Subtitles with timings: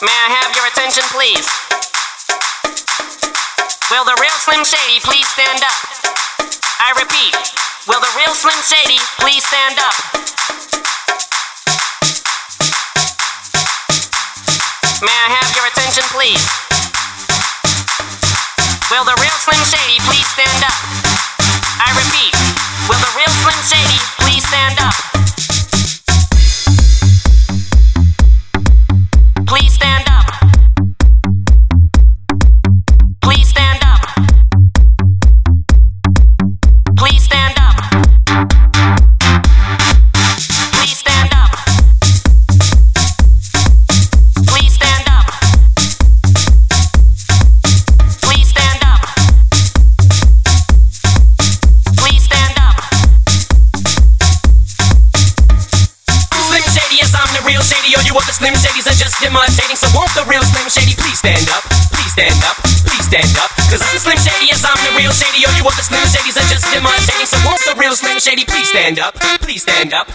[0.00, 1.44] May I have your attention, please?
[3.92, 5.76] Will the real Slim Shady please stand up?
[6.80, 7.36] I repeat,
[7.84, 9.92] will the real Slim Shady please stand up?
[15.04, 16.48] May I have your attention, please?
[18.88, 19.99] Will the real Slim Shady
[58.10, 59.78] you other Slim Shadys are just imitating.
[59.78, 61.62] So won't the real Slim Shady please stand up?
[61.94, 63.50] Please stand up, please stand up.
[63.70, 65.46] Cause I'm the Slim Shady, yes, I'm the real Shady.
[65.46, 67.30] All you other Slim Shadys are just imitating.
[67.30, 69.14] So won't the real Slim Shady please stand up?
[69.46, 70.10] Please stand up.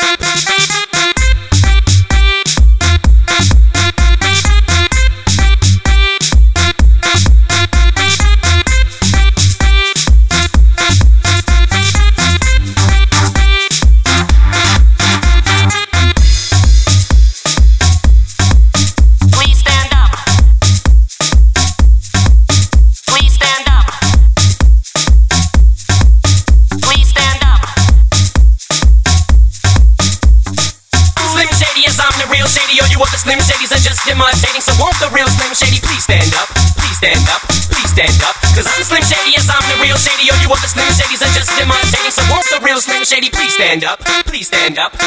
[32.25, 32.81] The real Shady.
[32.81, 34.61] All you other Slim Shadys are just imitating.
[34.61, 36.49] So won't the real Slim Shady please stand up?
[36.73, 38.33] Please stand up, please stand up.
[38.57, 40.31] Cause I'm the Slim Shady, yes, I'm the real Shady.
[40.33, 42.09] All you other Slim Shadys are just imitating.
[42.09, 43.99] So won't the real Slim Shady please stand up?
[44.25, 44.97] Please stand up.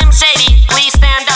[0.00, 1.29] Slim Shady, please stand up.